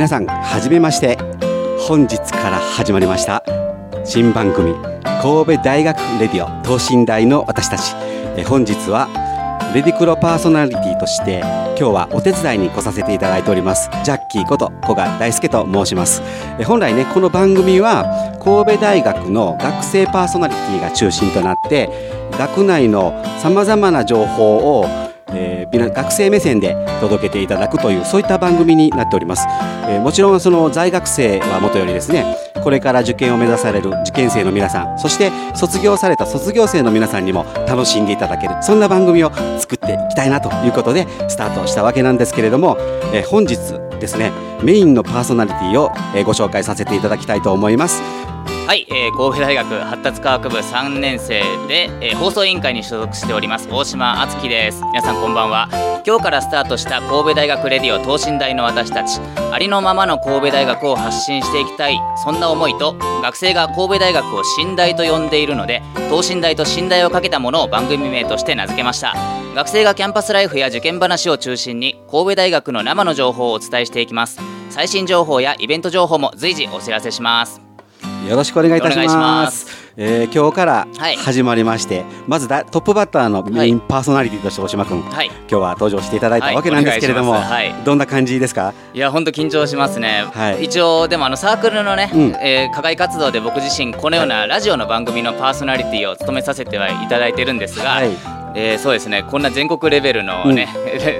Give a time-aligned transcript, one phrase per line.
[0.00, 1.18] 皆さんはじめまして。
[1.86, 3.44] 本日から始まりました。
[4.02, 4.72] 新番組
[5.20, 7.94] 神戸大学レディオ等身大の私たち。
[8.34, 9.08] え本日は
[9.74, 13.90] レディクロパーソナリティとして今日はお手伝いに来させていただいております。
[14.02, 16.22] ジャッキーこと古賀大輔と申します。
[16.58, 21.90] え本来ねこの番組は神戸大学の学生パーソナリティが中心となって
[22.38, 29.46] 学内のさまざまな情報をえー、学生目線で届けていただくというそういった番組になっております、
[29.88, 42.76] えー、もちろんその在学生はもとよりですねこれから受験を目指される受験生の皆さんそして卒業された卒業生の皆さんにも楽しんでいただけるそんな番組を作っていきたいなということでスタートしたわけなんですけれども、
[43.12, 43.56] えー、本日
[43.98, 45.88] ですねメインのパーソナリティを、
[46.24, 48.02] ご紹介させていただきたいと思います。
[48.66, 54.82] はい、えー、神戸大学発達科学部3年生で、えー、放送委員会に所属しております大島敦樹です。
[54.84, 55.68] 皆さんこんばんは。
[56.06, 59.20] 今日からスタートした神戸大学レディオ等身大の私たち
[59.52, 69.14] ありのままの神戸大学を発信していきたいそんな思いと学生が神戸大学を信大と呼んでいるので等身大と信大をかけたものを番組名として名付けました。
[69.54, 74.38] 学生がキャンパスライフや受験話を中心に神戸大学の生の情報をお伝えしていきます。
[74.70, 77.69] 最新情報やイベント情報も随時お知らせします。
[78.28, 79.80] よろしくお願いいたします。
[79.96, 80.86] えー、今日から
[81.18, 88.72] 始まりまして、はい、まずだトップバッターのメインパーソナリティとして大島君、はい、今日は登場していただいたわけなんですけれども、はい、どんな感じですか？
[88.94, 99.22] いや本当緊張しますね、はい、一応でもあのサークルのね、うん、えー、課外活動で僕自身このようなラジオの番組のパーソナリティを務めさせてはいただいてるんですが、はいえー、そうですね。
[99.22, 100.68] こんな全国レベルのね、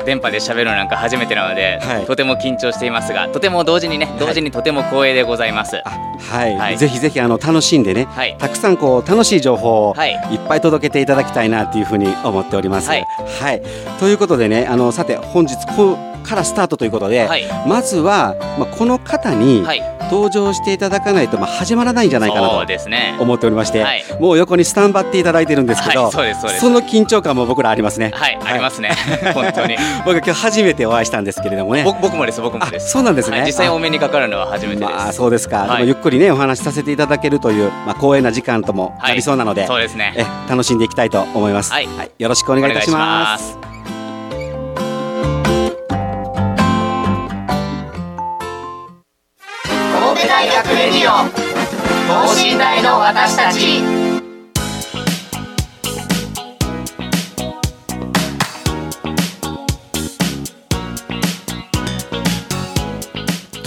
[0.01, 9.95] うん、 電波で喋るのなんか初めてなので、はい、とても緊張していますがとても同時にね同時にとても光栄でございます、はい、はい、ぜひぜひあの楽しんでね、はい、たくさんこう楽しい情報を
[10.31, 12.89] いっぱい届けていただきたいなというふうに思っております。
[12.89, 13.07] はい、
[13.41, 13.63] はい、
[13.99, 17.29] ということでねあのさて本日こからスタートということで、
[17.67, 19.65] まずは、まあ、この方に、
[20.11, 22.57] 登場していただかないとまあ始まらないんじゃないかなと
[23.21, 28.11] 思っておりまして、はい、もう横にスタンバっていただいてるんですけど、はい、そその緊張感も僕らありますね。
[28.13, 28.91] はい、ありますね。
[29.33, 29.77] 本当に。
[30.05, 31.85] 僕今日初めてお会いしたんですけれどもね。
[31.85, 32.91] 僕もです僕もです。
[32.91, 33.45] そうなんですね。
[33.47, 35.65] 実際お目にかかるのは初めてまあそうですか。
[35.65, 40.15] でもゆっくりねお話しさせていただけるというまあ光栄な時間ともなりそうなので、そうですね。
[40.17, 41.73] え楽しんでいきたいと思います。
[41.73, 41.89] はい、
[42.19, 43.70] よろしくお願いいたします。
[51.11, 54.10] 等身大の私たち。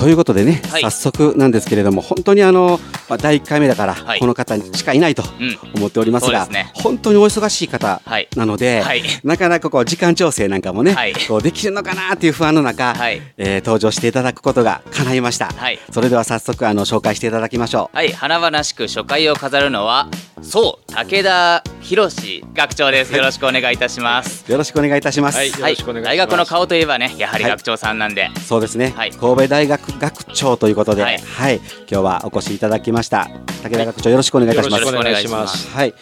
[0.03, 2.78] ということでね、はい、早速なんですけれども本当にあの、
[3.08, 5.24] まあ、第1回目だから、はい、この方しかいないと
[5.78, 8.02] 思っておりますが、うんすね、本当にお忙しい方
[8.36, 10.94] なので、はい、なかなかこう時間調整なんかもね、
[11.30, 15.50] こうできるのかなという不安の中、はい、えー、登場していただくことが叶いました、
[15.90, 17.96] それでは早速あの紹介していただきましょう。
[17.96, 18.12] はい。
[18.12, 20.09] 華々しく初回を飾るのは
[20.42, 22.10] そう武田博
[22.54, 23.14] 学長です。
[23.14, 24.50] よろしくお願いいたします。
[24.52, 33.30] よろしくお願いいたします、はい、大学の顔といえばねやはり学長さんなんで、そうですね、神戸大学学長ということで、はい、はい、今日はお越しいただきました。
[33.64, 34.86] 武田学長、よろしくお願いいたします。
[34.88, 35.70] お願いします。
[35.70, 35.94] はい。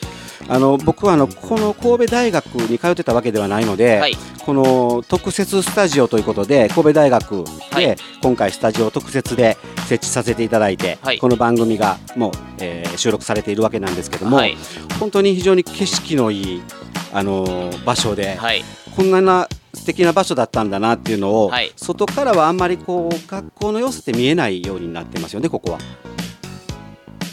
[0.52, 9.58] あの僕はあのこの神戸大学に通ってたわけではないので、はい、この特設スタジオということで神戸大学で今回スタジオ特設で
[9.88, 14.58] 設置させていただいて、はい、この番組がもう、えー、収録されているわけなんですけども、はい、
[15.00, 16.62] 本当に非常に景色のいい
[17.14, 18.38] あの場所で、
[18.98, 25.80] こんな素敵な場所だったんだなっていうのを、はい、外からはあんまりこう学校の様子って見えないようになってますよねここは。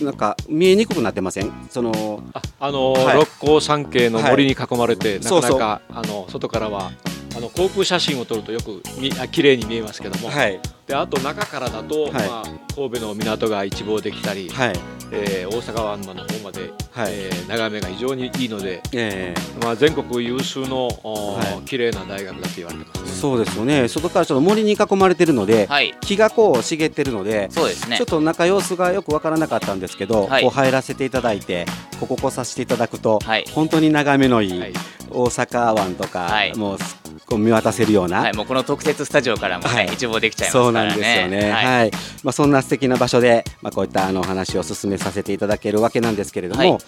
[0.00, 1.52] なんか見えにくくなってません？
[1.70, 6.92] そのああの、はい、六甲山系の森に囲まれて、はい、なかなかあの外からは
[7.36, 12.42] あの航空写真を撮るとよくみあ綺麗に見えますけども、はい、であと中からだと、はい、まあ、
[12.74, 14.72] 神戸の港が一望できたり、はい、
[15.12, 17.12] えー大阪湾の方まで、はい。
[17.12, 21.64] えー眺めが非常にいいので、えまあ、全国有数の、おはい。
[21.64, 23.08] 綺麗な大学だと言われてますえね。
[23.08, 23.88] そうですよね。
[23.88, 25.94] 外からちょっと森に囲まれてるので、はい。
[26.02, 27.96] 木がこう茂ってるので、そうですね。
[27.96, 30.42] ちょっと中様子がよくわからなかったんですけど、はい。
[30.42, 31.64] こう入らせていただいて
[32.00, 33.44] ここ来させていただくと、はい。
[33.52, 34.72] 本当に眺めのいい、はい。
[35.10, 36.54] 大阪湾とか、はい。
[36.54, 36.97] もうす
[37.28, 39.86] こう見渡せるような、はいもうこの特設スタジオからもね、はい。
[39.92, 41.50] 一望できちゃいますそうなんですよね。
[41.50, 41.92] ははいい、
[42.22, 46.78] まあそんな素敵な場所で、まあこういったあのお話を進めさせていただけるわけなんですけれども、はい。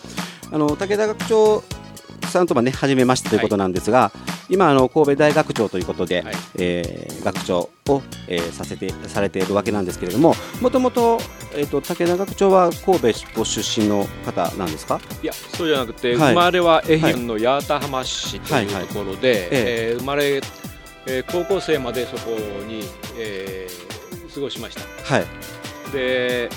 [0.52, 1.62] あの武田学長
[2.28, 4.10] さんとはね初めましてということなんですが、
[4.48, 6.34] 今あの神戸大学長ということで、はい。
[6.58, 11.18] えー学長を、えーさせてされているわけなんですけれども、もともと
[11.54, 15.00] えっ、と武田学長は神戸ご出身の方なんですか？
[15.22, 16.30] いやそうじゃなくて、はい。
[16.30, 20.40] 生まれは愛媛の八幡浜市とはいいうはいところで、ええー生まれ、
[21.06, 22.30] えー高校生までそこ
[22.66, 22.84] に、
[23.18, 25.14] えー過ごしました。
[25.14, 25.26] はい。
[25.92, 26.48] で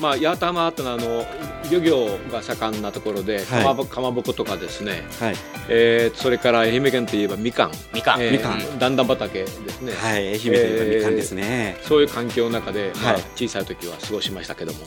[0.00, 1.24] まあ、八幡浜ってのはあの
[1.70, 3.44] 漁業が盛んなところで、はい。
[3.46, 5.34] かまぼかまぼことかですね、はい。
[5.68, 8.78] えーそれから愛媛県といえばみかん、みかん、えーみかん。
[8.78, 10.28] 段々畑ですね、はい。
[10.28, 11.78] 愛媛というかみかんですね。
[11.82, 14.80] そういう環境の中で、まあはい小さい時は過ごしましたけども、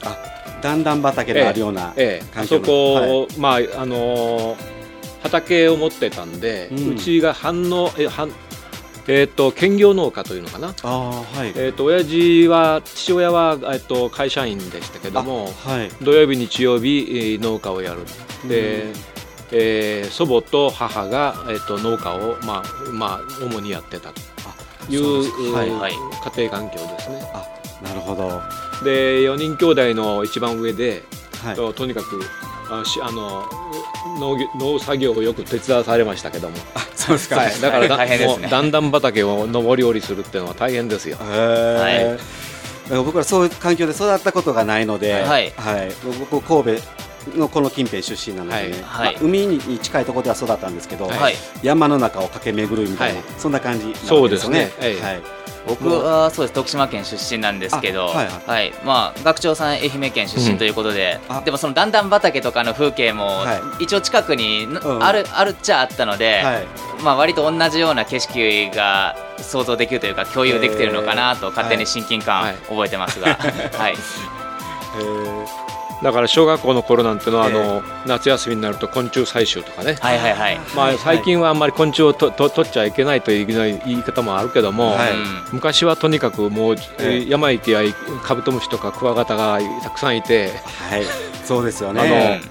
[0.61, 4.77] 段々畑のあるような、ええあ環境のそこ、まああのー
[5.23, 8.29] 畑を持ってたんで、ううんちが反応え反
[9.07, 11.49] えー、と兼業農家というのかな、ああはい。
[11.55, 15.89] えー、と親父は父親は、えー、と会社員でしたけどもはい。
[16.03, 18.01] 土曜日日曜日、えー農家をやる
[18.47, 18.87] で、
[19.51, 24.21] えー祖母と母が、えー、と農家を、まあまあ、主にやってたと
[24.89, 27.21] いうはいうんはい家庭環境ですね
[27.81, 28.27] なるほど。
[28.27, 28.49] は
[28.83, 31.03] で4人兄弟の一番上で、
[31.53, 31.55] い。
[31.55, 32.21] ととにかく
[32.69, 33.45] あしあの
[34.19, 36.57] 農業農作業をよく手伝わされましたけども、
[37.07, 37.37] そうですか。
[37.37, 38.41] はい、だからだ大変ですね。
[38.41, 41.17] もう段々畑を上り下りするっていうのは大変ですよ。
[41.21, 45.53] へーだから僕らそういう環境で育ったことがないので、はい。
[46.29, 46.83] 僕神戸
[47.35, 49.07] のこの近辺出身なのでね、はい。
[49.07, 49.15] はい。
[49.15, 51.17] まあ海に近いところでは育ったんですけど、はい。
[51.17, 51.33] はい
[51.63, 53.25] 山の中を駆け巡るみたいな、はい。
[53.37, 54.71] そんな感じなわけそうですね。
[54.79, 55.21] はい、
[55.67, 56.53] 僕はそうです。
[56.53, 58.73] 徳島県出身なんですけど、あはいはい。
[58.85, 61.35] まあ学長さん愛媛県出身ということで、うん。
[61.37, 61.41] あ。
[61.41, 65.03] でもその段々畑とかの風景もは一応近くに n- うん。
[65.03, 66.65] ある、あるっちゃあったので、はい、
[67.03, 72.55] まあ割と同じような景色が想像できるというか共有できてるのかなと勝手に親近感はい。
[72.69, 73.35] 覚えてますが、
[73.77, 73.95] はい、
[74.99, 75.66] えー
[76.03, 77.59] だから小学校の頃なんてのは、ええ。
[77.59, 80.59] あの夏休みになると昆虫採集とかね、はいはいはい。
[80.75, 83.45] まあ、はい最近はあんまり昆虫をとと取っちゃいけないという
[83.85, 85.11] 言い方もあるけども、はい。
[85.11, 87.29] うん昔はとにかくもう、ええ。
[87.29, 87.81] 山行きや
[88.23, 90.51] カブトムシとかクワガタがたくさんいて
[90.89, 91.03] はい、
[91.43, 92.41] そうですよあね。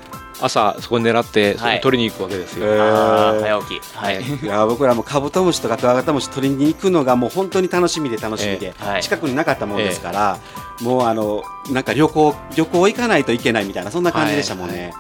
[0.41, 2.67] 朝そこ狙って、はい取りに行くわけですよ。
[2.67, 3.97] えーあー早起き。
[3.97, 4.23] はい。
[4.23, 10.39] いや僕らもカブトムシとかクワガタムシ取りに行くのがもう本当に楽しみで楽しみで、ええはい近くになかったもんですから、
[10.83, 14.93] もうあのなんか旅行旅行行かないといけないみたいなそんな感じでしたもんね。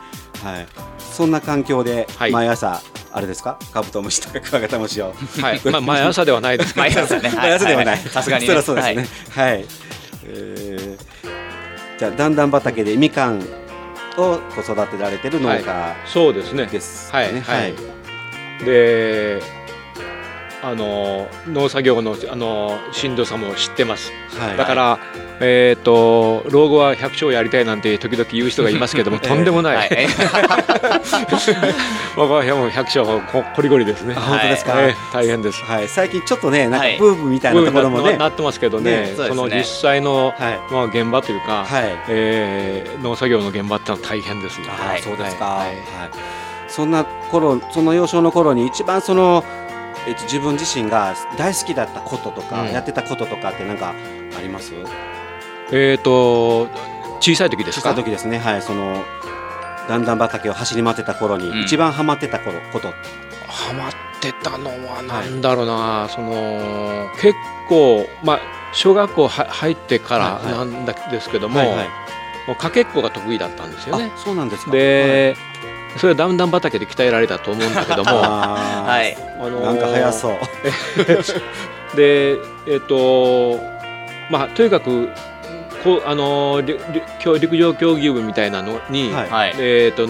[0.42, 0.66] はい、
[0.98, 2.80] そんな環境ではい毎朝、
[3.12, 3.58] あれですか？
[3.72, 7.30] カブトムシとかクワガタムシをはい、まあ、毎朝ではないです毎朝ね。
[7.34, 7.98] 毎朝ではない。
[7.98, 8.46] さすがにね。
[8.46, 9.06] そりゃそうですね。
[9.30, 9.64] はい。
[10.24, 11.06] えー
[11.98, 13.42] じゃあ段々畑でみかん
[14.18, 16.66] を育てられてる農家そうですね。
[16.66, 17.40] ですはい、ね。
[17.40, 17.74] はい。
[18.64, 19.42] で、
[20.66, 24.10] あの農作業のあのしんどさも知ってます。
[24.36, 24.56] はい。
[24.56, 24.98] だから、
[25.38, 29.76] えっ、と老後は百姓やりたいなんて時々言う人がいますけども、 とんでもない。
[29.76, 29.88] はい。
[29.94, 30.08] え
[32.16, 34.14] 僕はもう百姓はここりごりですね。
[34.16, 34.72] あ本当ですか？
[34.80, 35.62] ええ大変です。
[35.62, 35.88] はい。
[35.88, 38.12] 最近ちょっとねなんかはいブームみたいなところもね。
[38.14, 40.58] ななってますけどねねねその実際の、はい。
[40.72, 41.96] まあ、現場というか、はい。
[42.08, 44.66] えー農作業の現場ってのは大変ですよ。
[44.68, 45.44] ああ、そうですか。
[45.44, 45.76] ははいい。
[46.66, 49.44] そんな頃、その幼少の頃に一番その、
[50.06, 53.94] えっと、自分自身が大好きだったこととか、うんやってたこととかってなんか
[54.36, 54.72] あります？
[55.72, 56.68] えっ、と
[57.20, 57.90] 小さい時ですか？
[57.90, 58.38] 小さい時ですね。
[58.38, 58.62] はい。
[58.62, 59.04] その、
[59.88, 62.88] 段々畑を走り回ってた頃に、うん一番ハマってた頃、こと。
[63.48, 67.34] ハマってたのはなんだろうな、その結
[67.68, 68.40] 構まあ
[68.72, 71.88] 小学校は入ってからはいはなんだですけども、はいはい。
[72.46, 74.18] もうかけっこが得意だったんですよねあ、。
[74.18, 74.70] そうなんですか。
[74.70, 75.36] で、
[75.98, 79.16] それは段々畑で鍛えられたと思うんだけども、はい。
[79.38, 80.36] のーなんか早そう。
[81.96, 82.36] で
[82.66, 83.60] えっ、と
[84.30, 85.08] まあとにかく
[85.84, 89.54] こうあのーりり競陸上競技部みたいなのに、はいはい。
[89.58, 90.06] えっ、と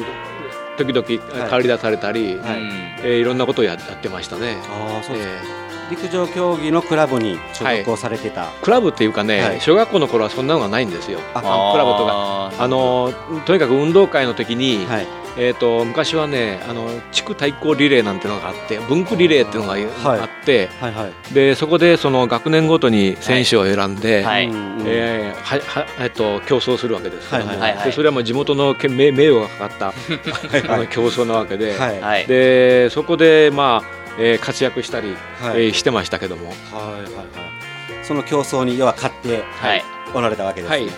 [0.77, 1.07] 時々
[1.41, 2.71] はい借り出されたり、はいうん
[3.03, 4.57] えーいろんなことをややってましたね。
[4.69, 5.35] ああ、そうですか。
[5.61, 8.47] えー陸上競技のクラブに所属をされてた。
[8.63, 11.21] クラブっていうかね、はい小学校の頃はそんなのがないんですよ。
[11.35, 13.13] あクラブとかあの
[13.45, 15.07] とにかく運動会の時に、はい。
[15.39, 19.75] えー、と昔はねあの地区対抗リレーなんていうのがあって文区リレーっていうのが
[20.23, 20.93] あって、はい。
[20.93, 21.35] はい。
[21.35, 27.31] でそこでその学年ごとに選手を選んで、はえーははえっと競争するわけです。
[27.31, 27.61] けども、はい。
[27.61, 27.85] はいはい。
[27.87, 29.89] でそれはもう地元のけ名名誉がかかった
[30.75, 32.01] あの競争なわけで、はい。
[32.01, 32.27] はい。
[32.27, 33.89] でそこでまあ、
[34.19, 35.67] えー活躍したり、はい。
[35.67, 38.05] えーしてましたけども、はいはいはい。
[38.05, 39.85] その競争に要は勝ってはい。
[40.15, 40.87] おられたわけですね、はい。
[40.87, 40.89] へ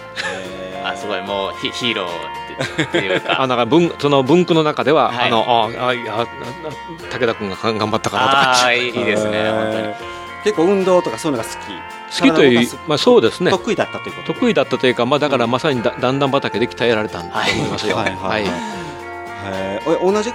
[0.85, 1.21] ーあすごい。
[1.23, 3.41] もうヒヒーローってっていうか。
[3.43, 5.29] あなんか文その文句の中では、はい。
[5.29, 6.27] あのああいやあ
[7.11, 8.39] 武田君が頑張ったからとか。
[8.63, 9.95] ああいいいいですね本当に。
[10.45, 11.67] 結構運動とかそういうのが好き。
[12.21, 13.51] 好きというまあそうですね。
[13.51, 17.97] 得意だったということ得意だったというか、まあ、だからまさにだ段々畑で鍛えられたんだと思いますよ。
[17.97, 18.45] はいはい
[20.03, 20.33] 同じ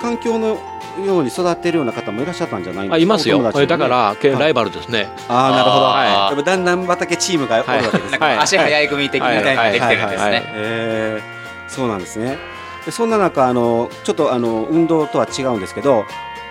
[0.00, 0.58] 環境の
[1.04, 2.94] ように育っているような方もいらっしゃったんじゃないんですか？
[2.94, 3.66] あいますよ、ね。
[3.66, 5.08] だから、ライバルですね。
[5.28, 6.08] ああなるほど、はい。
[6.08, 10.30] やっぱだんだん畑チームがおるわけですね、なんか足早い組的にはいはいできてるんですはい。
[10.32, 11.37] ねえー
[11.78, 12.38] そうなんですね。
[12.84, 16.04] でそんな中あのちょっとあの運動とは違うんですけど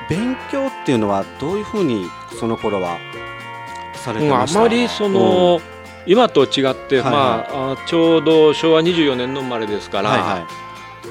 [0.09, 2.05] 勉強っていうのはどういうふうに
[2.39, 2.97] その頃は
[3.93, 5.59] されてうんあましたまりその、
[6.05, 10.45] 今と違って、はいまあ、あちょうど昭和24年の生まれですから、はいはい。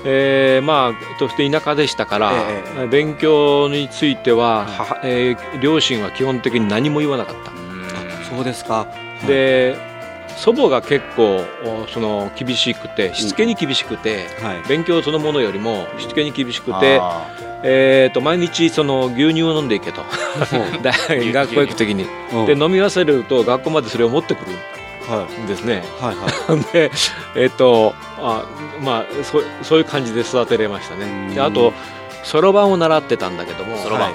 [0.04, 7.52] えーまあ、そして田舎でしたから、ええ勉強については、はえー両親は基本的に何も言わなかった。
[8.30, 8.86] そうですか。
[9.26, 9.76] で
[10.36, 14.68] 祖母が結構おその厳しくてしつけに厳しくて、はい。
[14.68, 17.26] 勉強そのものよりもしつけに厳しくて、あ
[17.62, 20.02] えー、と毎日その牛乳を飲んでいけと。
[20.82, 22.06] 大学校行く時に。
[22.32, 22.46] うん。
[22.46, 24.52] で飲み忘れると学校までそれを持ってくる。
[25.08, 25.42] はい。
[25.42, 25.82] んですね。
[26.00, 26.60] はいはい。
[26.72, 26.90] で
[27.34, 28.44] えっ、とあ
[28.82, 31.34] まあそそういう感じで育てれましたね。
[31.34, 31.72] であと
[32.22, 33.78] そろばんを習ってたんだけども。
[33.78, 34.12] そろばん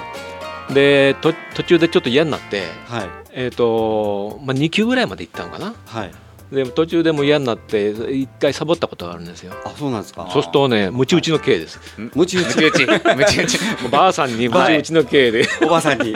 [0.70, 3.08] でと途中でちょっと嫌になってはい。
[3.34, 5.74] えっ、と、まあ、2級ぐらいまで行ったのかな？
[5.86, 6.12] はい。
[6.52, 9.54] で途中でも嫌になって一回サボったことがあるんですよ。
[9.64, 10.28] あそうなんですか？
[10.30, 11.80] そうするとねムチ打ちの刑です。
[12.14, 12.56] ムチ打ち。
[12.60, 13.16] ムチ打ち。
[13.16, 13.58] ムチ打ち。
[13.86, 15.48] おばあさんにムチ打ちの刑で。
[15.62, 16.14] おばさんに。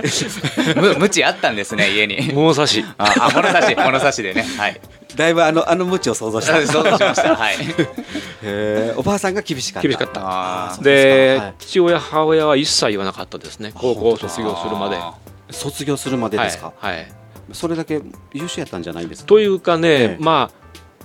[0.76, 2.32] むムチあったんですね家に。
[2.34, 2.84] 物差し。
[2.98, 4.42] ああ物差し物差しでね。
[4.58, 4.80] はい
[5.16, 6.54] だいぶあのあのムチを想像した。
[6.66, 7.34] 想像しました。
[7.36, 7.56] はい。
[8.42, 8.98] へー。
[8.98, 9.88] おばあさんが厳しかった。
[9.88, 10.82] 厳しかった。
[10.82, 11.54] で、はい。
[11.58, 13.72] 父親母親は一切言わなかったですね。
[13.74, 14.96] 高校を卒業するまで。
[14.96, 15.14] あ
[15.50, 16.96] 卒業するまでですか、はい。
[16.96, 17.06] はい。
[17.52, 18.00] それだけ
[18.32, 19.28] 優秀やったんじゃないんですか？
[19.28, 20.22] というかね、ええ。
[20.22, 20.50] ま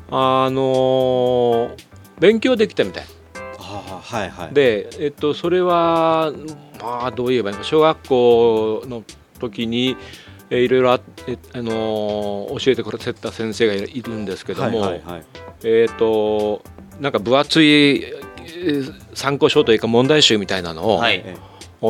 [0.10, 1.70] ああのー
[2.20, 3.06] 勉強できたみたい。
[3.58, 4.53] あーはいはい。
[4.53, 6.32] で、えっと、それは
[6.82, 7.68] まあどう言えばいいのか。
[7.68, 9.03] 小学校の
[9.39, 9.98] 時に
[10.51, 15.24] えーいろいろあ、えあのー教えてくれてた先生がいいるんですけども、はいはいはい。
[15.63, 16.62] えっ、と
[17.00, 21.24] なんか分厚いえー参考書というか問題集みたいなのを、はい。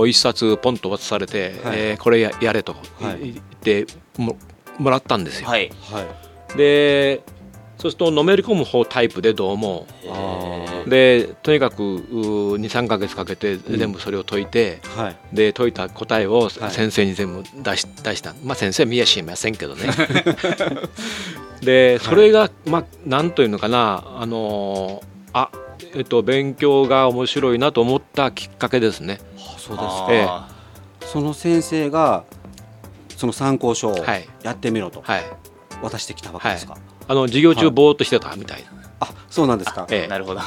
[0.08, 1.80] 一冊ポンと渡されて、はい。
[1.80, 3.34] えーこれややれとはい。
[3.34, 3.86] 言って
[4.18, 4.38] も
[4.78, 5.50] もらったんですよ。
[5.50, 5.70] はい。
[5.92, 6.02] は
[6.54, 6.58] い。
[6.58, 7.22] で
[7.82, 9.88] そうするとのめり込む方タイプでどうも。
[10.08, 15.18] あでとにかく23か月かけて全部それを解いて、ーはい。
[15.34, 16.72] で解いた答えをはい。
[16.72, 18.36] 先生に全部出し出した。
[18.44, 19.90] まあ先生は見やしませんけどね。
[21.64, 24.04] でそれが、まあなんというのかな。
[24.20, 25.50] あのーあ
[25.96, 29.20] えっと勉強が面白いなと思ったきっかけですね。
[29.38, 30.08] あそうですか。
[30.12, 30.50] えあ
[31.08, 32.26] その先生が
[33.18, 34.28] その参考書をはい。
[34.44, 35.24] やってみろとはい。
[35.82, 36.78] 渡してきたわけですか、
[37.12, 38.70] あの授業中ぼーっとしてたみたいな。
[39.02, 39.86] あそうなんですか。
[39.90, 40.06] ええ。
[40.06, 40.40] ーなるほど。
[40.40, 40.46] な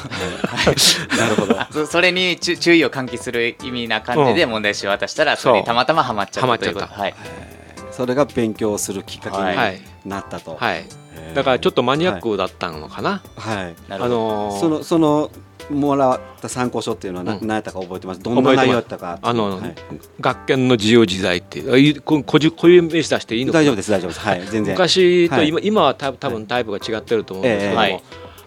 [1.29, 1.55] るほど。
[1.71, 6.87] そそれに注注意を喚起する意味な感じで問題集を渡したらそれにたまたまハマっちゃったということ。
[6.87, 7.55] ハマっちゃはい
[7.95, 10.85] それが勉強するきっかけになったと、はい。
[11.33, 13.21] だからちょっとマニアックだったのかな？
[13.37, 13.75] はい。
[13.89, 15.31] あのーそのその
[15.71, 18.21] もらった参考書っていうのは何、やったか覚えてます？
[18.21, 19.17] どんな内容だったか。
[19.21, 19.75] あの、はい。
[20.19, 22.01] 学研の自由自在っていう。
[22.01, 23.63] ここじこういう名詞出していいのかな？
[23.63, 24.19] 大丈夫です大丈夫です。
[24.19, 24.73] はい全然。
[24.75, 25.47] 昔とはい。
[25.47, 28.01] 今,、今はた多分タイプが違ってると思うんですけども、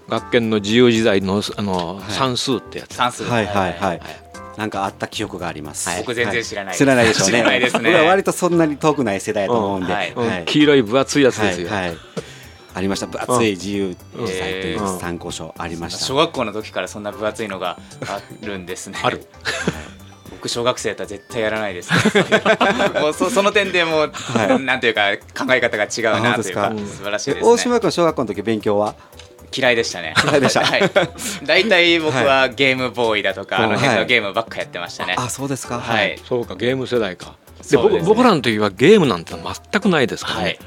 [0.09, 2.13] 学研の自由自在のあの、はい。
[2.13, 2.95] 算数ってやつ。
[2.95, 3.25] 算数。
[3.25, 4.01] はいはいはい、はい
[4.59, 7.33] なんかあった記憶があります、僕全然知らない知らないでしょうね。
[7.33, 7.93] 知らないですね。
[7.93, 10.83] 僕は割とそんなに遠くない世代だと思うんで、黄色い。
[10.83, 11.23] 分厚い。
[11.23, 11.69] やつですよ。
[11.69, 11.89] はい。
[11.91, 11.97] はい。
[12.75, 13.07] ありました。
[13.07, 18.99] 分厚い自由自在といううん参考書ありました、小学校の時からそんな分厚いのがあるんですね。
[19.05, 19.25] ある。
[20.33, 21.93] 僕小学生だったら絶対やらないです。
[23.01, 24.61] もうそその点でもう、はい。
[24.61, 26.73] なんというか考え方が違うなというか。
[26.75, 27.49] 素晴らしいですね。
[27.49, 28.97] 大島君小学校の時勉強は？
[29.57, 30.15] 嫌いでしたね。
[30.25, 30.65] 嫌いでした。
[30.65, 30.91] はい。
[31.45, 35.15] 大体僕はゲームボーイだとか、あの辺はいのゲームばっかやってましたね。
[35.17, 35.81] あそうですか。
[35.81, 36.19] はい。
[36.25, 37.35] そうかゲーム世代か。
[37.71, 37.83] でね。
[37.83, 40.43] 僕僕らの時はゲームなんて全くないですからね。
[40.45, 40.59] はい。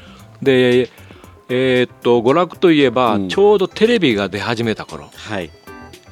[0.41, 0.89] で
[1.49, 3.29] えーっと娯楽といえば、うん。
[3.29, 5.09] ちょうどテレビが出始めた頃。
[5.13, 5.49] はい。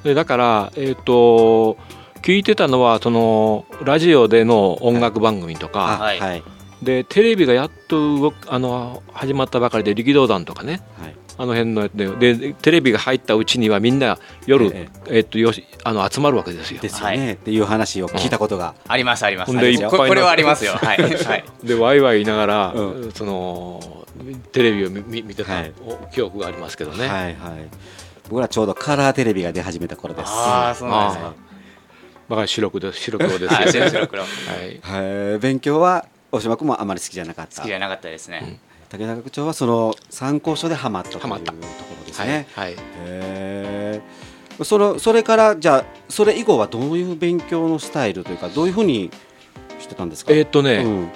[0.03, 1.77] でだからえーっと
[2.21, 6.19] 聞いてたのはそのラジオでの音楽番組とあか、はい。
[6.19, 6.43] はい。
[6.83, 15.19] でテレビがやっと動くあの始まったばかりで力道山とかね、はいあの辺のででテレビが入ったうちにはみんな夜、ええ。
[15.19, 16.81] っとよしあの集まるわけですよ。
[16.81, 19.51] ですよね、っていう話を聞いたことが、ありますあります。
[19.53, 20.73] ほんでありますこいっぱいこれはありますよ。
[20.73, 20.97] はい。
[21.01, 21.43] はい。
[21.63, 24.05] でワイワイ言いながら、うその
[24.51, 25.73] テレビを見見見てた、はい。
[25.81, 27.07] お記憶がありますけどね。
[27.07, 27.35] はいはい。
[28.27, 30.29] 僕らちょうどカラーテレビが出始めた頃です。
[30.29, 31.33] ああそうなんですああ
[32.29, 33.89] だから白黒です白黒ですね。
[33.89, 34.23] 白黒。
[34.23, 34.29] 好
[34.89, 35.01] はい。
[35.01, 35.39] はい。
[35.39, 37.61] 勉強は大島君もあまり好きじゃなかった。
[37.61, 41.53] きじゃなかったですね武田学長はその参考書でハマったというとこ
[41.99, 42.71] ろですはいね、はい。
[42.73, 44.01] へえ
[44.63, 49.09] そのそれからじゃあそれ以後はどういう勉強のスタイルというかどういうふうに
[49.79, 50.33] してたんですか？
[50.33, 51.09] えーっとね、うん。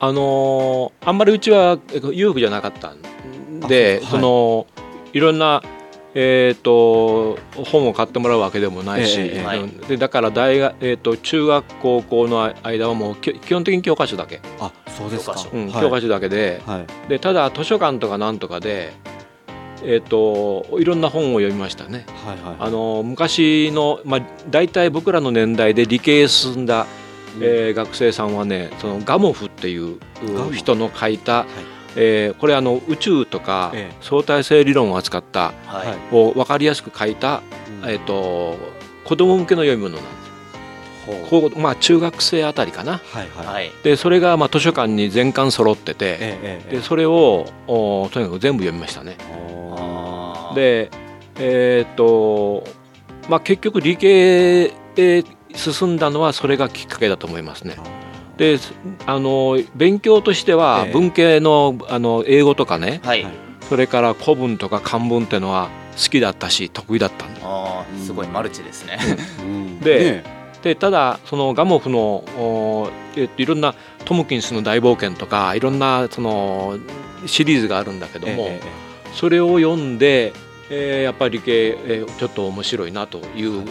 [0.00, 4.66] あのーあんまりうちはえ裕福じゃなかったんであその
[5.12, 5.62] いろんな
[6.16, 9.60] えー、と本を買ってもらうわけでもないし、ええはい。
[9.60, 15.32] うんでだから大学、えー、と中学高校の間はもうき基本的に教科書だけ、あそうですか。
[15.34, 15.50] 教科書。
[15.50, 15.82] うんはい。
[15.82, 17.08] 教科書だけではい。
[17.08, 18.92] でただ図書館とかなんとかで、
[19.82, 22.06] えー、といろんな本を読みましたね。
[22.24, 22.56] はいはい。
[22.60, 26.86] あの昔の、まあ、大体僕らの年代で理系へ進んだ、
[27.40, 29.98] えー学生さんはねそのガモフっていう
[30.52, 33.96] 人の書いた、はいえーこれあの宇宙とかええ。
[34.00, 35.88] 相対性理論を扱ったはい。
[35.88, 37.42] はいを分かりやすく書いた、
[37.82, 37.90] うん。
[37.90, 38.56] えー、と
[39.04, 40.24] 子供向けの読み物なんです。
[41.30, 42.92] こう、まあ、中学生あたりかな。
[43.12, 43.46] はいはい。
[43.46, 43.70] はい。
[43.82, 49.16] でそれがまあ図書館に全巻揃ってて、ええええでそれをおとにかく全部読みましたね。
[50.54, 50.90] で
[51.38, 52.64] えーっと
[53.28, 55.24] まあ結局理系へ
[55.54, 57.76] 進んだのはそれがきっかけだと思いますね。
[58.36, 58.58] で
[59.06, 60.92] あの勉強としてはええ。
[60.92, 63.22] 文系のあの英語とかねはい。
[63.22, 63.32] はい
[63.68, 67.40] それから古文とか漢文っていうのは好きだったし得意だったんだ。
[67.44, 68.98] あーすごいマルチですね。
[69.40, 69.80] うん。
[69.80, 70.24] でね
[70.62, 71.98] でただそのガモフの
[72.38, 73.74] おえっといろんな
[74.04, 76.78] トムキンスの大冒険とかいろんなその
[77.26, 78.68] シリーズがあるんだけども、ええ
[79.14, 80.32] それを読んで、
[80.68, 83.64] えーやっぱり理系、えーちょっと面白いなという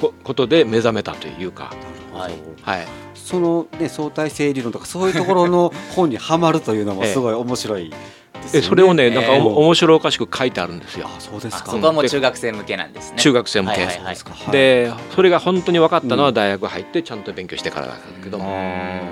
[0.00, 1.72] こことで目覚めたというか、
[2.12, 2.32] はい。
[2.62, 2.86] はい、
[3.26, 8.52] そのね相対性理論とかそういうところの 本にはまるというのもすごい面白いですよね。
[8.52, 11.08] でそれをねなんかお面白おかしく書いてあるんですよ。
[11.08, 11.20] あ。
[11.20, 11.64] そうですか。
[11.66, 13.18] あそこはもう中学生向けなんですね。
[13.18, 13.78] 中学生向け。
[13.78, 14.04] はいはいはい。
[14.04, 14.52] はい。
[14.52, 16.22] でそれが本当に分かったのうん。
[16.22, 18.38] は大学入ってちゃんと勉強してからだけど。
[18.38, 18.50] うも、ん。
[18.52, 19.08] な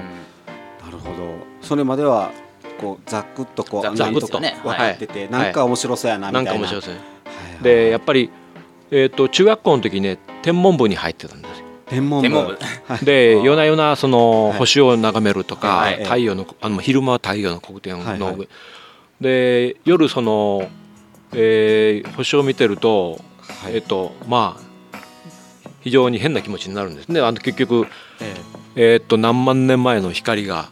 [0.93, 1.35] るほど。
[1.61, 2.31] それまでは
[2.81, 4.57] こうざっくっとこうざっくりなんとかね。
[4.63, 6.45] 分かってて、なんか面白そうやなみたな。
[6.45, 7.01] ないんか面白いですね。
[7.25, 7.63] はいはい。
[7.65, 8.31] でやっぱり、
[8.93, 11.64] えー、と中学校の時ね天文部に入ってたんですよ。
[11.95, 12.59] 天文部。
[13.03, 14.59] で夜な夜なその、はい。
[14.59, 16.05] 星を眺めるとか、はい。
[16.05, 18.39] 太陽のあの昼間は太陽の黒点の、
[19.21, 20.69] で夜その、
[21.33, 23.21] えー星を見てると、
[23.63, 23.77] はい。
[23.77, 24.65] えっ、とまあ
[25.81, 27.09] 非常に変な気持ちになるんです。
[27.09, 27.21] ね。
[27.21, 27.87] あの結局
[28.77, 28.97] ええ。
[28.97, 30.69] っ、と何万年前の光が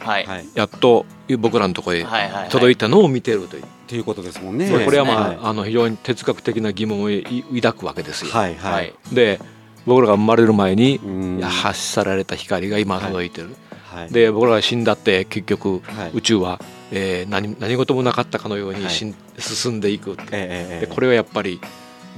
[0.54, 1.06] やっと
[1.38, 2.06] 僕らのところへ
[2.50, 3.56] 届いたのを見てると。
[3.56, 4.70] いう、ていうことですもんね。
[4.84, 5.38] これはまあ,、はい。
[5.42, 8.30] あの非常に哲学的な疑問をい抱くわけですよ。
[8.32, 9.14] はいははいい。
[9.14, 9.38] で
[9.86, 11.40] 僕らが生まれる前にうん。
[11.40, 13.56] 発さられた光が今届いてる。
[13.84, 14.12] はい。
[14.12, 16.10] で僕らが死んだって結局はい。
[16.14, 19.14] 宇宙は、えー何何事もなかったかのように進
[19.72, 21.60] んでいくでこれはやっぱり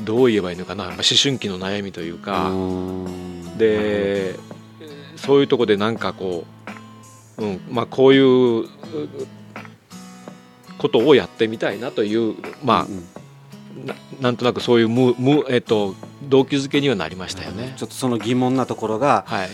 [0.03, 3.59] どう言えばいいのかな、まあ、思春期の悩みというか、うん。
[3.59, 4.37] で
[5.17, 6.45] そういうとこでなんかこ
[7.39, 7.61] う、うん。
[7.71, 8.69] まあ、こういうう
[10.79, 13.05] ことをやってみたいなというまうんうん。
[13.05, 13.24] あ
[13.87, 17.75] ななんとなくそういうむむ、えっと動機づけにはなりましたよね。
[17.77, 17.83] ち。
[17.83, 19.49] ょっとその疑問なところがはい。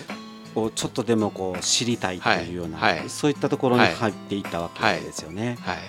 [0.57, 2.99] をちょっとでもこう知りたいというような、はい。
[2.99, 3.09] はい。
[3.09, 5.57] そういったところに入っていったわけですよね。
[5.61, 5.77] はい。
[5.77, 5.81] へ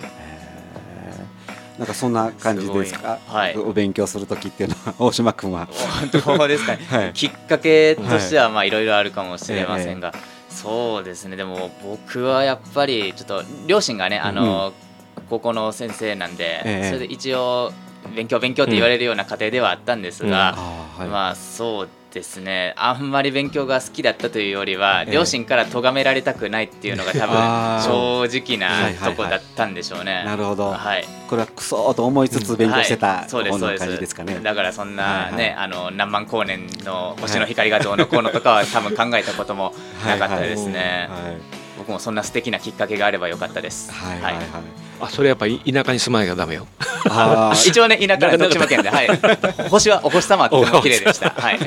[1.78, 1.80] ー。
[1.80, 3.18] なんかそんな感じですか？
[3.54, 5.68] すお勉強する時っていうのは大島君は。
[6.12, 7.14] どうですかね、 はい。
[7.14, 10.14] きっかけとしてはまあいろいろあるかもしれませんが、
[10.50, 11.38] そうですね。
[11.38, 14.74] でも僕はやっぱりちょっと両親がねあの、
[15.28, 16.88] 高校の先生なんで、ええ。
[16.90, 17.72] それで一応
[18.16, 21.08] 勉強勉強って言われるような家庭ではあったんですが、あーはい。
[21.08, 22.74] まあそうですね。
[22.76, 25.14] あんまり勉強が好きだったというよりは、ええ。
[25.14, 27.38] 両親から咎められたくないっていうのが多分
[28.28, 29.02] 正直はいはいはい。
[29.02, 30.24] なとこだったんでしょうね。
[30.26, 30.72] なるほど。
[30.72, 31.06] はい。
[31.30, 33.86] これはクソーと思いつつ勉強してたはい、そうですそうです。
[33.86, 34.40] 感じですかね。
[34.42, 35.36] だからそんなはいはい。
[35.36, 39.74] ね、あの何万光年の星の光がどうのこうのとかは多分考えたことも
[40.06, 44.22] なかったですね、はい僕もそんな素敵なきっかけがあればよかったです、はい。
[44.22, 44.36] はい。
[44.36, 44.44] はい。
[45.02, 46.68] あそれやっぱり田舎に住まなきゃダメよ。
[47.66, 49.08] 一応ね田舎の徳島県で、はい、
[49.70, 51.60] 星はお星様はとても綺麗でした、 はい、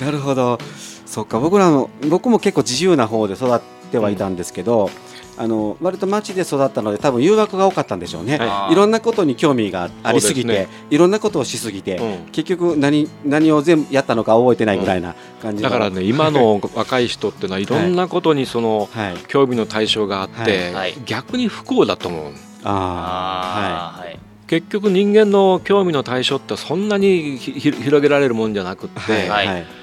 [0.00, 0.58] なるほど。
[1.06, 4.90] そっか僕らの僕も結構自由な方で育ってはいたんですけど、
[5.36, 8.38] あの割と町で育ったので多分誘惑が多かったんでしょうね。
[8.38, 8.72] はい。
[8.72, 12.26] い、ろんなことに興味がありすぎて、そうですいろんなことをしすぎて、うん。
[12.32, 15.70] 結局何何を全部やったのか覚えてないぐらいな感じの。
[15.70, 19.16] だからね今の若い人ってのはいろんなことにそのはい。
[19.28, 20.94] 興味の対象があって、はい。
[21.04, 22.32] 逆に不幸だと思う
[22.64, 24.18] あはいはい。
[24.46, 29.79] 結局人間の興味の対象ってそんなに広げられるもんじゃなくって、はいはいはい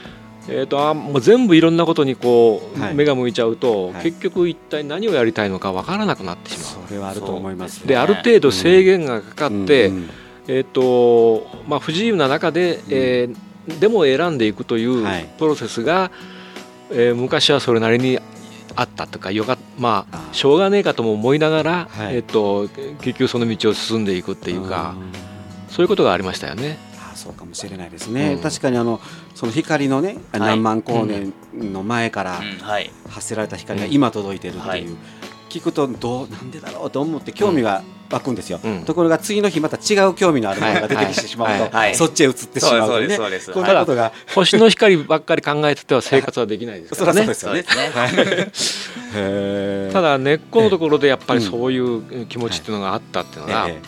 [0.49, 2.95] えー、とあもう全部いろんなことにこう、はい。
[2.95, 4.03] 目が向いちゃうと、はい。
[4.03, 7.87] 結局一体何をやりたいのかわからなくなってしまそれはあると思いますう。
[7.87, 9.91] である程度制限がかかって、
[10.47, 15.29] えーとまあ、不自由な中で、えーでも選んでいくというはい。
[15.37, 16.09] プロセスが、
[16.89, 18.17] えー昔はそれなりに
[18.77, 22.15] あったとかよかまああしょうがねえかとも思いながら、はい。
[22.15, 22.69] えー、と
[23.01, 24.95] 結局その道を進んでいくっていうか、
[25.69, 26.77] そういうことがありましたよね。
[27.17, 28.41] あそうかもしれないですね、うん。
[28.41, 29.01] 確かにあの
[29.33, 30.39] その光のね、い。
[30.39, 32.39] 何万光年の前から
[33.09, 34.85] 発せられた光が今届いてるっていう、はい。
[35.49, 38.85] 聞くとどうなんでだろうと思って興味が湧くんですよ、うん。
[38.85, 41.71] ところが次の日また違う興味のあるものが出てきてしまうと、はい。
[41.71, 41.95] はい。
[41.95, 43.15] そっちへ移ってしまうとね。
[43.15, 47.21] そうでこんなことが、星の光ばっかり考えてては生活はできないですからね。
[47.33, 47.63] そうで。
[47.63, 49.91] すよね。
[49.91, 53.79] ただ根っこのところでやっぱりそういう気持ちっていうのがあったっていうのがえ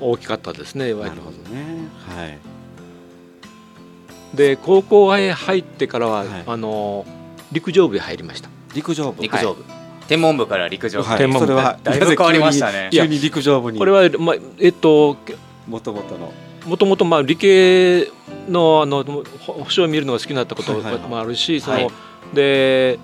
[0.00, 0.88] 大きかったですね。
[0.88, 1.88] え割となるほどね。
[2.08, 2.49] はい
[4.34, 6.28] で高校へ入ってからは、はい。
[6.46, 7.04] あの
[7.52, 8.48] 陸上部へ入りました。
[8.74, 9.22] 陸上部。
[9.22, 9.64] 陸上部。
[10.08, 11.08] 天文部から陸上部。
[11.08, 11.46] はい、天文部。
[11.46, 12.90] それはだいぶ変わりましたね。
[12.92, 13.78] 急に急に陸上部に。
[13.78, 15.16] これは、まあ、えっと
[15.66, 16.32] もともとの。
[16.66, 18.08] もともとまあ理系
[18.48, 21.02] のあのほ星を見るのが好きになったことはいはいはい。
[21.02, 21.90] もあるし、そのはい。
[22.34, 22.98] で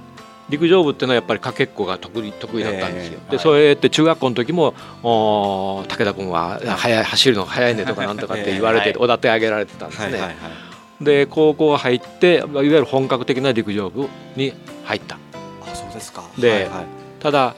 [0.48, 3.12] 陸上部っていうのはやっぱりかけっこが得意得意だったんですよ。
[3.12, 3.38] でええはい。
[3.40, 10.04] それって中学校の時もお武田君は速い走るのが速いねとかなんとかって言われて、ええおだて上げられてたんですね。
[10.04, 10.65] はいはいはい
[11.00, 14.52] で高校入っていわゆる本格的な陸上部に
[14.84, 15.16] 入った。
[15.16, 16.24] あそうですか。
[16.38, 16.86] ではいはい。
[17.20, 17.54] ただ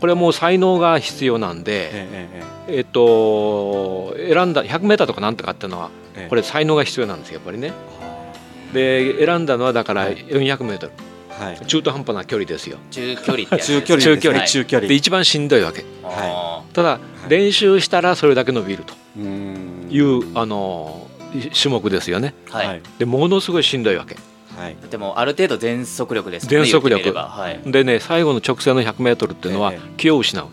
[0.00, 2.28] これはもう才能が必要なんで、ええ
[2.68, 6.24] ええっと選んだ 100m とかなんとかっていうのはええ。
[6.26, 7.72] えこれ才能が必要なんですよやっぱりね。
[8.00, 8.32] あ
[8.74, 10.16] で選んだのはだからはい。
[10.26, 10.90] 400m ー
[11.30, 11.66] はい。
[11.66, 12.78] 中途半端な距離ですよ。
[12.90, 14.44] 中距離って 中距離中距離。
[14.46, 14.88] 中距離。
[14.88, 15.84] で一番しんどいわけ。
[16.02, 17.30] はただい。
[17.30, 19.88] 練習したらそれだけ伸びるとうーん。
[19.90, 21.06] いうあの
[21.42, 22.34] 種目ですよね。
[22.50, 22.82] はい、はい。
[22.98, 24.16] でものすごいしんどいわけ。
[24.56, 24.76] はい。
[24.90, 27.12] でもある程度全速力ですね全速力。
[27.12, 27.70] はい。
[27.70, 29.80] でね最後の直線の 100m っていうのはええ。
[29.96, 30.46] 気を失う。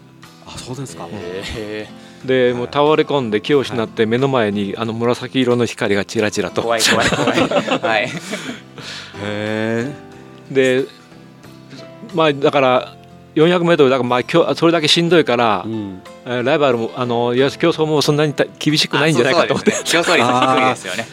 [0.46, 1.08] あそうですか。
[1.10, 1.88] へ
[2.26, 6.62] でもう倒れ込んで気を失って目の前にあの紫色の光がちらちらーと。
[6.62, 7.40] 怖い怖い怖い。
[7.80, 8.10] はい。
[9.22, 9.94] へ
[10.52, 10.86] で
[12.14, 12.98] まあだから
[13.36, 16.02] 400m だからまあきょそれだけしんどいからえ、うん。
[16.26, 19.74] えーライバルもあの競争もそんなにた厳しくないんじゃないかと思って。
[19.74, 20.34] あそうそうですね。
[20.34, 21.08] 競争率 低いですよね。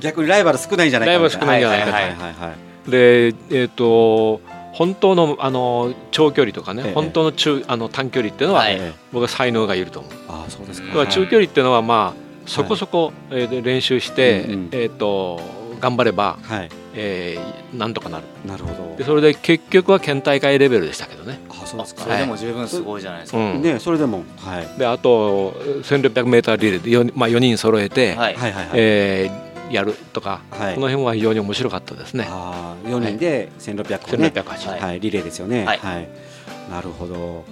[0.00, 2.54] 逆にライバル少ないんじゃないかライバル少ないんじゃないかはいはいはいは
[2.86, 2.90] い。
[2.90, 4.40] でえっ、と
[4.72, 6.92] 本当のあの長距離とかね、ええ。
[6.94, 8.64] 本当の中あの短距離っていうのは、
[9.12, 10.12] 僕は才能がいると思う。
[10.28, 11.06] あそうですか。
[11.06, 15.40] 中距離っていうのはまあそこそこ、えーで練習して、えっ、と
[15.80, 16.68] 頑張れば、はい。
[16.94, 18.24] えーなんとかなる。
[18.46, 18.96] なるほど。
[18.96, 21.40] でそれで結局は県大会レベルでしたけどね。
[21.50, 22.02] あそうですか。
[22.02, 24.78] それでも十分すごいじゃないですか、うんねそれでもはい。
[24.78, 28.34] であと 1600m リレーで 4,、まあ、4人揃えて、はい。
[28.34, 28.70] はいはいはい。
[28.74, 30.74] えーやるとか、はい。
[30.76, 32.28] この辺は非常に面白かったですね。
[32.30, 34.80] あー4人で1600個ね1680、はい。
[34.80, 35.64] はいリレーですよね。
[35.64, 35.80] はい。
[36.70, 37.44] なるほど。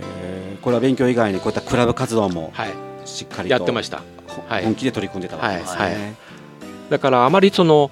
[0.00, 2.72] えーこれは勉強以外にこういったクラブ活動もはい、
[3.04, 4.02] しっかりとやってました。
[4.28, 4.64] ほはい。
[4.64, 5.92] 本気で取り組んでたわけですね、はい。
[5.94, 6.16] はい
[6.90, 7.90] だからあまりその、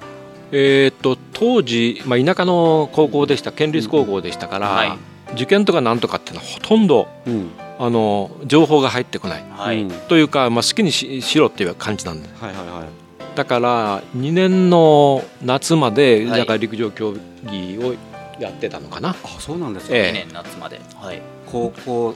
[0.52, 4.98] えー、と当時、まあ、田舎の高校でした県立高校でしたから、はい。
[5.34, 7.50] 受験とかなんとかっていうのはほとんどうん。
[7.78, 9.44] あの情報が入ってこない。
[9.52, 9.90] はい、うん。
[9.90, 12.28] というか、まあ、好きにししろっていう感じなんで。
[12.38, 13.36] はいはいはい。
[13.36, 16.40] だから2年の夏まで、はい。
[16.40, 17.94] だから陸上競技を
[18.38, 19.10] やってたのかな。
[19.10, 20.10] あそうなんですか、ええ。
[20.10, 20.80] 2年夏まで。
[20.96, 21.22] はい。
[21.46, 22.14] 高校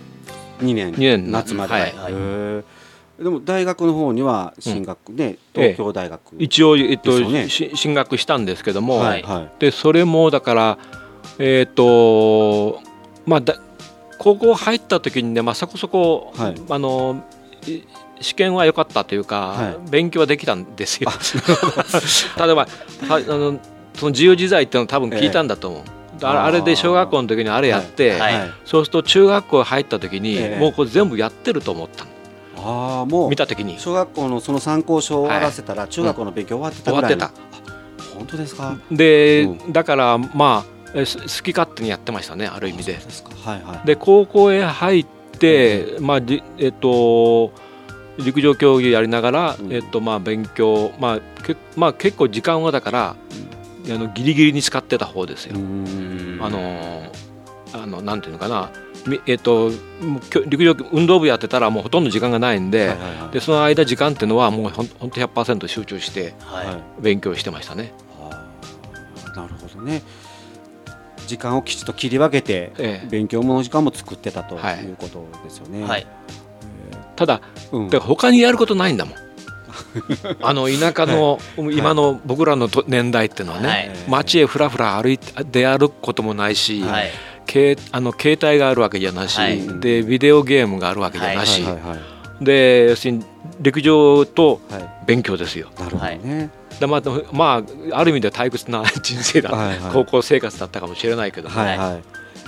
[0.60, 1.54] 2年二年夏。
[1.54, 1.94] まで、はい。
[1.94, 2.64] はい
[3.18, 7.12] でも大学の方には進学ね、東京大学、一応、えっと
[7.48, 9.60] 進学したんですけども、はいはい。
[9.60, 10.78] でそれもだから
[11.38, 12.80] えっ、と
[13.24, 13.56] まあだ
[14.18, 16.54] 高校入った時にね、まあ、そこそこ、はい。
[16.68, 17.24] あの
[17.66, 17.82] い
[18.20, 19.90] 試験は良かったというか、はい。
[19.90, 21.10] 勉強はできたんですよ。
[22.38, 22.66] 例えばは
[23.08, 23.60] あの
[23.94, 25.82] その自由自在っていうの多分聞いたんだと思う。
[26.22, 28.34] ああれで小学校の時にあれやって、はい。
[28.64, 30.58] そうすると中学校入った時に、ええ。
[30.58, 32.13] もうこれ全部やってると思ったの
[32.64, 33.78] ああもう見た時に。
[33.78, 37.40] 小学校のその参考書を終わらせたら中学校の勉強終わってたぐらいの、終わって
[38.10, 38.78] あ本当ですか？
[38.90, 42.98] で、うだからまあ好き勝手にやってましたねある意味で。
[43.44, 43.86] はいはい。
[43.86, 45.06] で高校へ入っ
[45.38, 47.52] て、まあじえっと、
[48.18, 49.72] 陸上競技やりながら、うん。
[49.72, 53.16] えっとまあ、勉強、まあけまあ、結構時間はだから、
[53.86, 55.56] あのギリギリに使ってた方ですよ。
[56.40, 57.10] あの
[57.72, 58.93] あのなんていうのかな、み
[59.26, 63.32] えっと、もうきょ陸上運動部やってたらもうほとんど時間がないんで,、はいはいはい。
[63.32, 67.92] でその間時間っていうのはもうほんほんと100%集中してはい、はい勉強してましたね。
[68.20, 70.02] あーなるほどね。
[71.26, 73.08] 時間をきちっと切り分けて、ええ。
[73.08, 74.84] 勉強もの時間も作ってたとはい。
[74.84, 75.82] いうことですよね。
[75.84, 76.06] はい。
[76.92, 76.98] えー。
[77.16, 77.40] ただ
[77.72, 77.86] うん。
[77.88, 79.14] だから他にやることないんだもん。
[80.40, 81.38] あの田舎の
[81.72, 83.90] 今の僕らのと年代っていうのはね、はい。
[84.08, 87.10] 街へふらふら歩いて出歩くこともないし、はい
[87.46, 89.80] けあの携帯があるわけじゃなし、はい。
[89.80, 91.72] でビデオゲームがあるわけじゃなし、はい。
[91.74, 93.24] はいはいで要するに
[93.60, 94.94] 陸上とはい。
[95.06, 95.68] 勉強ですよ。
[95.78, 96.50] なるほどね。
[96.80, 97.02] でまあ、
[97.32, 99.92] まあ、ある意味では退屈な人生だ、はいはい。
[99.92, 101.48] 高校生活だったかもしれないけど。
[101.48, 101.78] も、はい。
[101.78, 102.00] は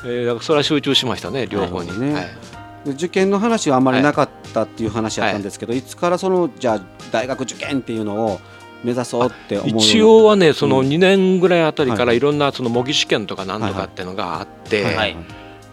[0.05, 2.15] えーだからそれは集中しましたね両方に、ね。
[2.15, 2.25] はい。
[2.25, 6.81] い受験の話はあんまりなかったっていう話だったんですけどいつからそのじゃあ
[7.11, 8.41] 大学受験っていうのを
[8.85, 10.89] 目指そうって思う一応はねそのうん。
[10.89, 12.21] 2年ぐらいあたりかはいらい。
[12.21, 15.17] ろんなその模擬試験とかなんとかっていうのがあって、はいはい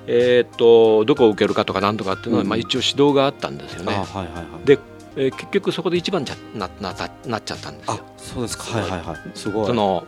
[0.08, 2.50] えー、とどこを受けるかとかなんとかっていうのは、うん。
[2.50, 3.94] まあ、一応指導があったんですよね。
[3.96, 4.66] あはいはいはい。
[4.66, 4.80] で
[5.16, 8.00] えー結局そこで一番じゃななななっちゃったんですあよ。
[8.18, 8.63] そうですか。
[8.80, 9.18] はいはいはい。
[9.36, 9.68] すごい。
[9.68, 10.06] その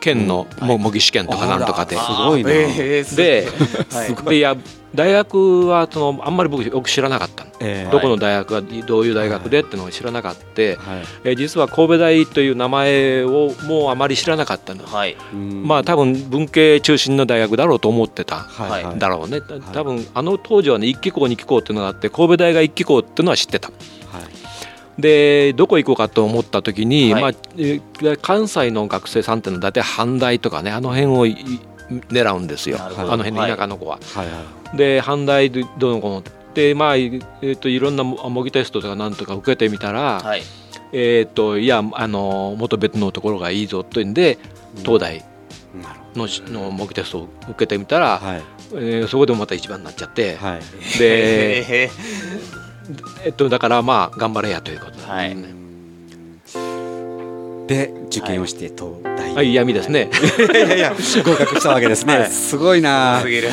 [0.00, 1.96] 県の模擬試験とかなんとかで。
[1.96, 2.50] あらすごいな。
[2.50, 3.46] えーすで
[3.92, 4.14] はい。
[4.30, 4.56] でいや
[4.94, 7.50] 大学はそのあんまり僕よく知らなかったの。
[7.60, 10.76] えーどこの大学がどういう大学でっていうのを知らなかった、はい。
[11.24, 15.16] えー実は神戸大という名前をもうあまり知らなかったの、はい。
[15.32, 15.66] うん。
[15.66, 18.98] まあ多分文系中心の大学だろうと思ってたはいはい。
[18.98, 23.68] だろうね、た多分あの当時はね一期校二期校っていうのがあって神戸大が一期校っていうのは知ってた。
[23.68, 25.00] はい。
[25.00, 27.22] でどこ行こうかと思った時に、はい。
[27.22, 31.60] まあえー関西の学生さんっていうのは大体阪大とかねあの辺をい
[32.10, 32.78] 狙うんですよ。
[32.80, 33.98] あの辺の田舎の子は。
[34.14, 36.22] はいはいで阪大でどうのこうの。
[36.54, 40.42] でまあえー、といろんな模模擬テストとかなんとか受けてみたら、はい。
[40.92, 44.38] えっ、といやあのもっと別のところがいいぞというんで
[44.78, 45.24] 東大
[46.14, 48.42] のしの模擬テストを受けてみたら、どはい。
[48.74, 50.98] えーそこでもまた一番になっちゃって、はい。
[50.98, 51.90] で、え
[53.24, 54.98] えっと、だからまあ頑張れやということで。
[54.98, 55.12] すね。
[55.12, 55.58] はい
[57.68, 60.08] で受験をして東大はい、闇ですね。
[60.40, 62.30] いやいや合格したわけですね、はい。
[62.30, 63.18] すごいな。
[63.18, 63.50] ーすぎる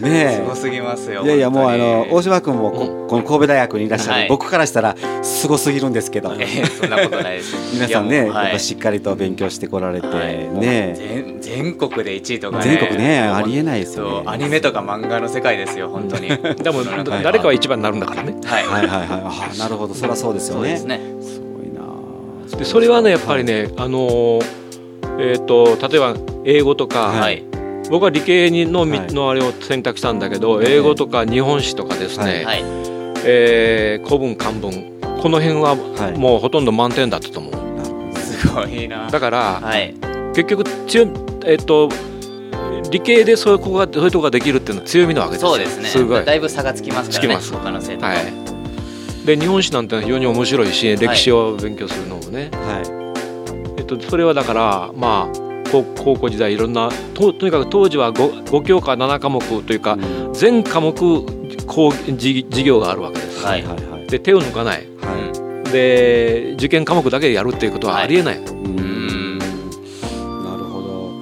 [0.00, 4.28] ね すごすぎますよえいやいやもうあの大本島君もこ,、この神戸大学にいらっしゃる、はい。
[4.28, 7.56] 僕からしたらすごすぎるんですけど、そんなことないです。
[7.74, 10.36] 皆さんね、いやっぱしっかりと勉強してこられて、はい。
[10.60, 12.64] ね全全国で1位とかね。
[12.64, 16.28] 全国ねありえないですよアニメとか漫画の世界ですよ本当に。
[16.62, 16.84] でも
[17.22, 18.34] 誰かは一番になるんだからね。
[18.44, 18.64] はい。
[18.64, 19.94] はいはいはいあなるほど。
[19.94, 20.60] そりゃそうですよね。
[20.60, 21.00] そうですね。
[21.20, 24.44] すごいなでそれはねやっぱりね、あのー
[25.18, 27.42] えっ、と例えば英語とか、はい
[27.90, 29.12] 僕は理系にの,み、はい。
[29.12, 32.62] のあれを選択したんだけど、はい英語とか日本史とかですね、はい。
[33.24, 36.18] えー古文漢文この辺ははい。
[36.18, 37.52] もうほとんど満点だったと思う。
[37.52, 39.10] なるほどすごいな。
[39.10, 39.94] だから、はい。
[40.34, 40.64] 結局
[41.44, 41.88] えっ、と
[42.90, 45.50] 理系でそういう子がそういうとこができるっていうのは強みなわけですよ。
[45.50, 45.88] そうですね。
[45.88, 46.24] すごい。
[46.24, 47.52] だいぶ差がつきますからねつきます。
[47.52, 48.06] 他の生徒と。
[48.06, 49.26] はい。
[49.26, 59.98] で日本史なんて非常に面白いし歴史を勉強するのもね、はえっと、それはだからまあ高高校時代いろんなととにかく当時は 5, 5教科7科目というか、
[60.32, 60.92] 全科目
[61.66, 64.06] 講義授業があるわけです、はいはいはい。
[64.06, 64.86] で手を抜かない。
[65.00, 65.72] はい。
[65.72, 69.38] で受験科目だけでやるっていうことはありえない、ううん。
[69.38, 69.44] な
[70.56, 71.12] るほど。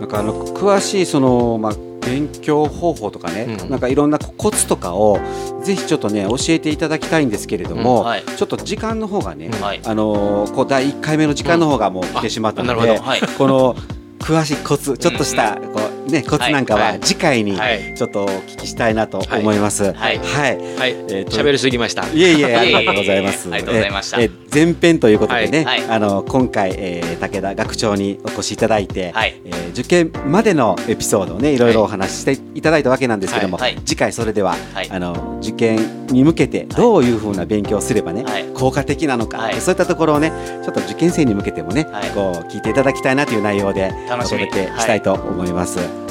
[0.00, 3.70] なんかあの詳しいそのまあ勉強方法とかね、うん。
[3.70, 5.20] なんかいろんなコツとかを
[5.62, 8.06] ぜひちょっとね教えていただきたいんですけれども、うん。
[8.06, 8.24] はい。
[8.24, 9.60] ちょっと時間の方がね、うん。
[9.60, 9.80] はい。
[9.84, 13.20] あのーこう第1回目の時間の方がもう来てしまったので、はい。
[13.36, 13.74] この
[14.18, 17.00] 詳しいコツちょっとしたこう、ね、コツなんかははい。
[17.00, 17.94] 次回にはい。
[17.94, 19.84] ちょっとお聞きしたいなと思います。
[19.84, 20.18] はい、はい。
[20.18, 20.92] はい。
[21.10, 22.06] えーりすぎました。
[22.08, 23.48] いえいえ、ありがとうございます。
[23.50, 24.20] ありがとうございました。
[24.20, 25.90] えーえー前編ということでね、はいはい。
[25.90, 29.40] あの今回、えー武田学長にお越しいただいて、はい。
[29.44, 34.90] えー受験までのエピソードをね、いろいろお話ししていただいたわけなんですけども、次回それでは、はい。
[34.90, 38.44] あの受験に向けてどういうふうな勉強をすればね、はい。
[38.54, 39.60] 効果的なのか、はい。
[39.60, 40.32] そういったところをね、
[40.64, 42.10] ちょっと受験生に向けてもね、はい。
[42.10, 44.48] こう聞いていただきたいなという内容でお楽しみ。
[44.48, 46.07] 届けしたいと思います。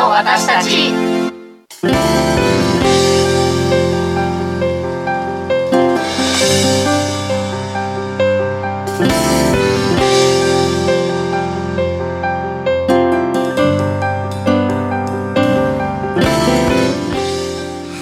[0.00, 0.92] の私たち。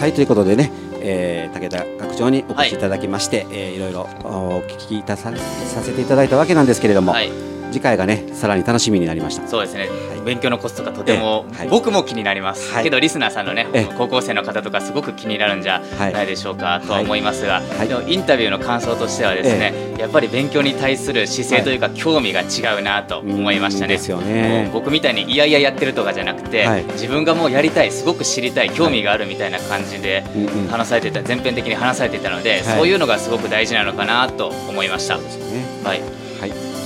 [0.01, 9.47] はいということでね、えー武田学長にお越しいただきまして、えーいろいろお聞きいたささせていただいたわけなんですけれども、はい次回がねさらに楽しみになりました。
[9.47, 10.21] そうですね、はい。
[10.25, 11.59] 勉強のコツとかとても、ええ。
[11.61, 11.69] はい。
[11.69, 12.85] 僕も気になります、はい。
[12.85, 13.95] けどリスナーさんのね、ええ。
[13.97, 16.13] 高校生の方とかすごく気になるんじゃはい。
[16.13, 17.89] ないでしょうか、とは思いますが、はい。
[17.89, 23.95] でもインタビューの感想としてはですね、やっぱり勉強に対する姿勢というか、興味が違うなと思いましたね。
[23.95, 24.71] うんですよね。
[24.73, 26.85] 僕みたいにいやいややってるとかじゃなくて、はい。
[26.93, 30.25] 自分がもうやりたいすごく知りたい興味があるみたいな感じで
[30.71, 32.63] 話されてた全編的に話されていたので、はい。
[32.65, 35.15] そういうのがすごく大事なのかなと思いました。
[35.15, 35.65] そうですよね。
[35.85, 36.28] はい、はい。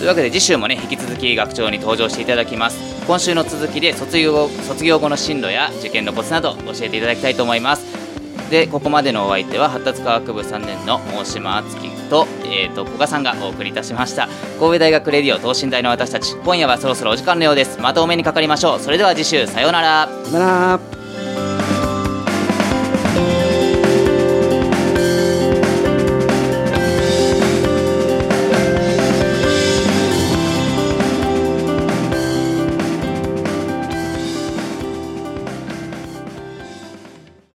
[0.03, 3.07] というわけで次週もね引き続き学長に登場していただきます。
[3.07, 7.85] 今週の続きで卒業卒業後の進路や受験のコツなど教えていただきたいと思います。
[8.51, 14.27] でここまでのお相手は発達科学部3年の大島敦樹と,、えー、と古賀さんがお送りいたしました。
[14.59, 17.79] 神戸大学レディオ等身大の私たち今夜はそろそろお時間のようです。
[17.79, 18.81] またお目にかかりましょう。
[18.81, 20.09] それでは次週さようなら。
[20.09, 21.02] さようなら。